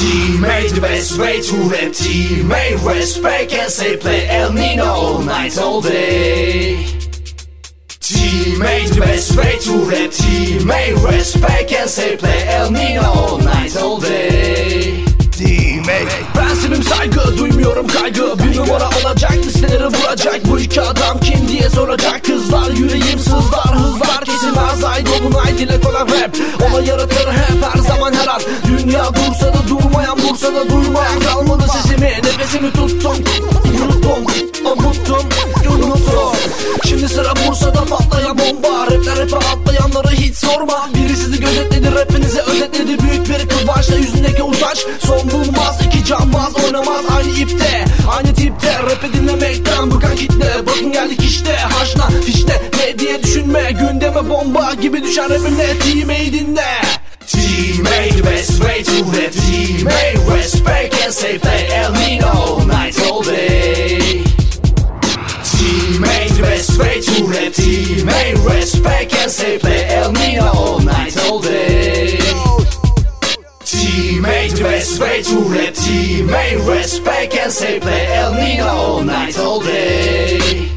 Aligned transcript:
Teammate, 0.00 0.74
the 0.74 0.80
best 0.80 1.18
way 1.18 1.40
to 1.40 1.56
rap. 1.70 1.92
Teammate, 1.92 2.86
respect 2.86 3.52
and 3.52 3.70
say 3.70 3.96
play 3.96 4.28
El 4.28 4.52
Nino 4.52 4.84
all 4.84 5.22
night, 5.22 5.58
all 5.58 5.80
day. 5.80 6.84
Teammate, 7.88 8.94
the 8.94 9.00
best 9.00 9.36
way 9.36 9.58
to 9.58 9.72
rap. 9.90 10.10
Teammate, 10.10 11.04
respect 11.04 11.72
and 11.72 11.90
say 11.90 12.16
play 12.16 12.46
El 12.48 12.70
Nino 12.70 13.02
all 13.02 13.38
night, 13.38 13.76
all 13.76 13.98
day. 14.00 15.04
Teammate 15.38 16.24
Prensibim 16.34 16.82
saygı 16.82 17.38
duymuyorum 17.38 17.86
kaygı 17.86 18.38
Bir 18.38 18.56
numara 18.56 18.88
olacak 18.88 19.32
listeleri 19.32 19.86
vuracak 19.86 20.40
Bu 20.50 20.58
iki 20.60 20.80
adam 20.80 21.20
kim 21.20 21.48
diye 21.48 21.70
soracak 21.70 22.24
Kızlar 22.24 22.70
yüreğim 22.70 23.18
sızlar 23.18 23.78
hızlar 23.78 24.24
kesilmez 24.24 24.84
Ay 24.84 25.06
dolunay 25.06 25.58
dilek 25.58 25.88
olan 25.88 26.06
rap 26.08 26.36
Ona 26.68 26.80
yaratır 26.80 27.32
hep 27.32 27.62
her 27.62 27.78
zaman 27.82 28.12
her 28.12 28.26
an 28.26 28.40
Dünya 28.68 29.04
dursa 29.14 29.54
da 29.54 29.63
da 30.54 30.70
durmayan 30.70 31.20
Kalmadı 31.20 31.64
sesimi 31.72 32.06
nefesimi 32.06 32.72
tuttum. 32.72 33.16
Unuttum 33.82 34.26
unuttum 34.64 35.28
unuttum. 35.72 36.36
Şimdi 36.88 37.08
sıra 37.08 37.32
Bursa'da 37.36 37.84
patlayan 37.84 38.38
bomba. 38.38 38.86
Rapler 38.86 39.16
rap'e 39.18 39.36
atlayanları 39.36 40.10
hiç 40.10 40.36
sorma. 40.36 40.88
Biri 40.94 41.16
sizi 41.16 41.40
gözetledi 41.40 41.94
rapinizi 41.94 42.40
özetledi. 42.40 43.02
Büyük 43.02 43.28
bir 43.28 43.48
kıvançla 43.48 43.96
yüzündeki 43.96 44.42
utanç 44.42 44.78
Son 45.06 45.30
bulmaz. 45.30 45.78
İki 45.86 46.04
cambaz 46.04 46.64
oynamaz 46.64 47.04
aynı 47.16 47.38
ipte 47.38 47.84
Aynı 48.16 48.34
tipte. 48.34 48.78
Rap'i 48.82 49.12
dinlemekten 49.12 49.90
bıkan 49.90 50.16
kitle. 50.16 50.66
Bakın 50.66 50.92
geldik 50.92 51.20
işte 51.24 51.56
haşla 51.56 52.08
fişte. 52.26 52.62
Ne 52.76 52.98
diye 52.98 53.22
düşünme 53.22 53.72
gündeme 53.72 54.30
bomba 54.30 54.74
gibi 54.74 55.02
düşen 55.02 55.30
rapimle 55.30 55.78
team'i 55.78 56.32
dinle 56.32 56.64
Teammate, 57.26 58.16
the 58.16 58.22
best 58.22 58.60
way 58.60 58.82
to 58.82 59.02
rap. 59.04 59.32
Teammate, 59.32 59.94
respect 59.94 60.23
rap. 67.54 67.64
Teammate, 68.04 68.44
respect 68.44 69.14
and 69.14 69.30
say 69.30 69.58
play 69.58 69.86
El 69.88 70.12
Nino 70.12 70.44
all 70.44 70.80
night, 70.80 71.16
all 71.24 71.40
day. 71.40 72.18
Teammate, 73.64 74.62
best 74.62 75.00
way 75.00 75.22
to 75.22 75.36
rap. 75.40 75.74
Teammate, 75.74 76.66
respect 76.66 77.34
and 77.34 77.52
say 77.52 77.80
play 77.80 78.06
El 78.06 78.34
Nino 78.34 78.66
all 78.66 79.02
night, 79.04 79.38
all 79.38 79.60
day. 79.60 80.70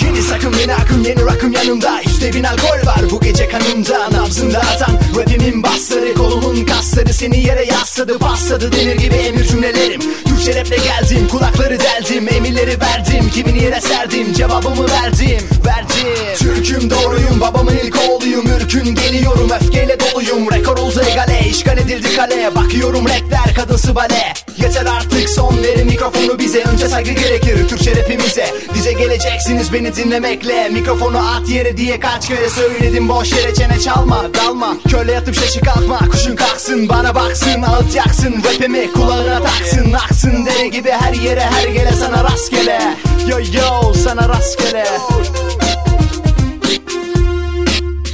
Yeni 0.00 0.22
sakın 0.22 0.52
yeni 0.60 0.74
akım 0.74 1.04
yeni 1.04 1.26
rakım 1.26 1.52
yanımda 1.52 2.02
Üstte 2.06 2.32
bin 2.32 2.44
alkol 2.44 2.86
var 2.86 3.10
bu 3.10 3.20
gece 3.20 3.48
kanımda 3.48 4.10
Nabzında 4.10 4.58
atan 4.58 4.98
rapimin 5.16 5.62
basları 5.62 6.14
Kolumun 6.14 6.64
kasları 6.64 7.14
seni 7.14 7.46
yere 7.46 7.64
yasladı 7.64 8.18
Pasladı 8.18 8.72
denir 8.72 8.96
gibi 8.96 9.14
emir 9.14 9.44
cümlelerim 9.44 10.00
Raple 10.48 10.76
geldim 10.76 11.28
kulakları 11.28 11.78
deldim 11.80 12.28
Emirleri 12.28 12.80
verdim 12.80 13.30
kimin 13.34 13.54
yere 13.54 13.80
serdim 13.80 14.32
Cevabımı 14.32 14.90
verdim 14.90 15.48
verdim. 15.66 16.36
Türk'üm 16.38 16.90
doğruyum 16.90 17.40
babamın 17.40 17.76
ilk 17.76 17.98
oğluyum 18.08 18.46
Ürkün 18.46 18.94
geliyorum 18.94 19.50
öfkeyle 19.50 19.96
doluyum 20.00 20.52
Rekor 20.52 20.78
oldu 20.78 21.02
egale 21.12 21.40
işgal 21.48 21.78
edildi 21.78 22.16
kale 22.16 22.54
Bakıyorum 22.56 23.04
rapler 23.04 23.54
kadınsı 23.54 23.94
bale 23.94 24.32
Yeter 24.62 24.86
artık 24.86 25.28
son 25.30 25.62
verin 25.62 25.86
mikrofonu 25.86 26.38
bize. 26.38 26.62
Önce 26.62 26.88
saygı 26.88 27.10
gerekir 27.10 27.68
Türkçe 27.68 27.96
rapimize. 27.96 28.46
Dize 28.74 28.92
geleceksiniz 28.92 29.72
beni 29.72 29.96
dinlemekle. 29.96 30.68
Mikrofonu 30.68 31.18
at 31.18 31.48
yere 31.48 31.76
diye 31.76 32.00
kaç 32.00 32.28
kere 32.28 32.48
söyledim. 32.48 33.08
Boş 33.08 33.32
yere 33.32 33.54
çene 33.54 33.80
çalma 33.80 34.24
dalma. 34.34 34.76
Köle 34.88 35.12
yatıp 35.12 35.34
şaşı 35.34 35.60
kalkma. 35.60 35.98
Kuşun 35.98 36.36
kalksın 36.36 36.88
bana 36.88 37.14
baksın. 37.14 37.62
Ağıt 37.62 37.94
yaksın 37.94 38.34
rapimi 38.44 38.92
kulağına 38.92 39.42
taksın. 39.42 39.92
Aksın 39.92 40.46
dere 40.46 40.68
gibi 40.68 40.90
her 40.90 41.14
yere 41.14 41.40
her 41.40 41.68
gele 41.68 41.92
sana 41.92 42.24
rastgele. 42.24 42.80
Yo 43.28 43.38
yo 43.38 43.92
sana 43.94 44.28
rastgele 44.28 44.84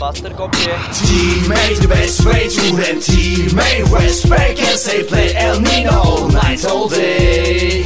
Bastır 0.00 0.36
kopya. 0.36 0.76
Teammate, 0.92 1.80
the 1.80 1.88
best 1.88 2.26
way 2.26 2.48
to 2.48 2.76
rap. 2.76 2.96
Teammate, 3.00 3.84
respect 4.04 4.60
and 4.60 4.78
say 4.78 5.02
play 5.04 5.34
El 5.34 5.60
Nino 5.60 5.90
all 5.90 6.28
night, 6.28 6.64
all 6.66 6.88
day. 6.88 7.84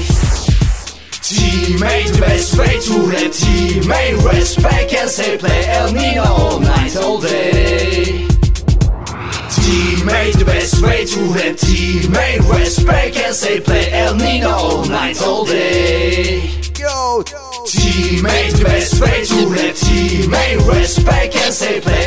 Teammate, 1.23 2.13
the 2.13 2.21
best 2.21 2.59
way 2.59 2.81
to 2.81 2.95
rap. 3.11 3.31
Teammate, 3.31 4.33
respect 4.33 4.93
and 4.95 5.11
say 5.11 5.39
play 5.39 5.65
El 5.69 5.93
Nino 5.93 6.25
all 6.25 6.61
night, 6.61 6.97
all 6.97 7.21
day. 7.21 8.27
Teammate, 9.55 10.39
the 10.39 10.45
best 10.45 10.83
way 10.83 11.05
to 11.07 11.21
rap. 11.35 11.57
Teammate, 11.57 12.59
respect 12.59 13.17
and 13.19 13.35
say 13.35 13.61
play 13.61 13.93
El 13.93 14.17
Nino 14.17 14.51
all 14.51 14.85
night, 14.87 15.23
all 15.23 15.45
day. 15.45 16.43
Yo 16.77 17.23
Teammate, 17.71 18.59
the 18.59 18.65
best 18.65 19.01
way 19.01 19.25
to 19.25 19.47
rap. 19.47 19.75
Teammate, 19.77 20.67
respect 20.67 21.37
and 21.37 21.55
say 21.55 21.81
play 21.81 22.00